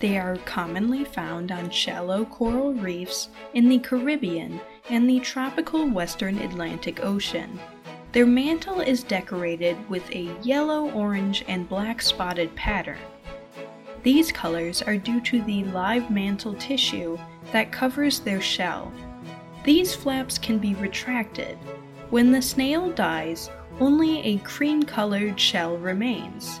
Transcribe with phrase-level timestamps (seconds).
[0.00, 6.38] They are commonly found on shallow coral reefs in the Caribbean and the tropical western
[6.38, 7.60] Atlantic Ocean.
[8.12, 12.98] Their mantle is decorated with a yellow, orange, and black spotted pattern.
[14.02, 17.18] These colors are due to the live mantle tissue
[17.52, 18.90] that covers their shell.
[19.64, 21.58] These flaps can be retracted.
[22.08, 26.60] When the snail dies, only a cream colored shell remains.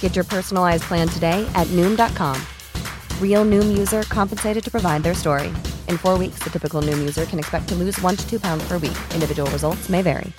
[0.00, 2.36] Get your personalized plan today at Noom.com.
[3.22, 5.48] Real Noom user compensated to provide their story.
[5.86, 8.66] In four weeks, the typical Noom user can expect to lose one to two pounds
[8.66, 8.98] per week.
[9.14, 10.32] Individual results may vary.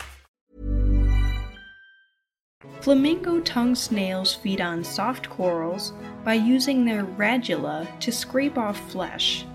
[2.82, 5.92] Flamingo tongue snails feed on soft corals
[6.24, 9.46] by using their radula to scrape off flesh.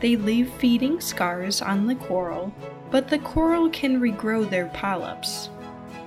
[0.00, 2.54] They leave feeding scars on the coral,
[2.92, 5.50] but the coral can regrow their polyps.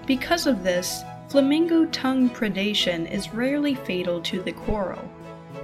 [0.07, 5.09] Because of this, flamingo tongue predation is rarely fatal to the coral.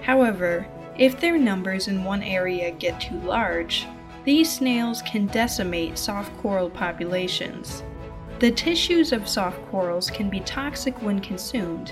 [0.01, 0.65] However,
[0.97, 3.85] if their numbers in one area get too large,
[4.23, 7.83] these snails can decimate soft coral populations.
[8.39, 11.91] The tissues of soft corals can be toxic when consumed.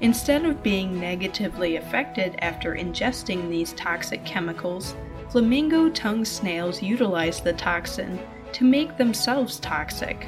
[0.00, 4.96] Instead of being negatively affected after ingesting these toxic chemicals,
[5.28, 8.18] flamingo tongue snails utilize the toxin
[8.50, 10.26] to make themselves toxic.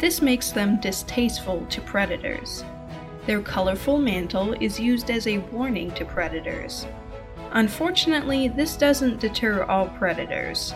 [0.00, 2.64] This makes them distasteful to predators.
[3.26, 6.86] Their colorful mantle is used as a warning to predators.
[7.50, 10.72] Unfortunately, this doesn't deter all predators.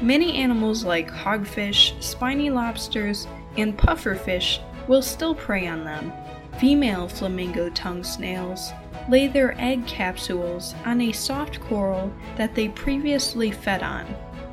[0.00, 6.12] Many animals like hogfish, spiny lobsters, and pufferfish will still prey on them.
[6.58, 8.72] Female flamingo tongue snails
[9.08, 14.06] lay their egg capsules on a soft coral that they previously fed on.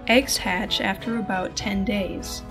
[0.07, 2.41] Eggs hatch after about 10 days.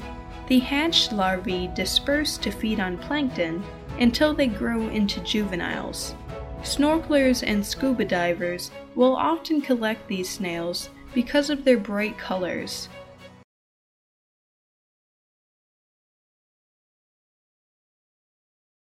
[0.48, 3.62] The hatched larvae disperse to feed on plankton
[4.00, 6.14] until they grow into juveniles.
[6.62, 12.88] Snorkelers and scuba divers will often collect these snails because of their bright colors.